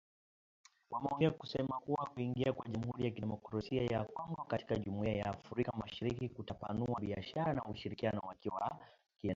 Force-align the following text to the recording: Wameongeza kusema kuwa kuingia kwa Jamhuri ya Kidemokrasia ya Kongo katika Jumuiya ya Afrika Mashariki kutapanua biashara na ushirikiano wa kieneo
Wameongeza 0.91 1.31
kusema 1.31 1.79
kuwa 1.79 2.09
kuingia 2.09 2.53
kwa 2.53 2.67
Jamhuri 2.69 3.03
ya 3.05 3.11
Kidemokrasia 3.11 3.83
ya 3.83 4.03
Kongo 4.03 4.45
katika 4.47 4.75
Jumuiya 4.75 5.13
ya 5.15 5.25
Afrika 5.25 5.71
Mashariki 5.77 6.29
kutapanua 6.29 6.99
biashara 6.99 7.53
na 7.53 7.63
ushirikiano 7.65 8.19
wa 8.27 8.35
kieneo 8.35 8.77